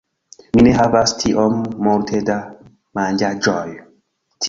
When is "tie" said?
3.73-3.91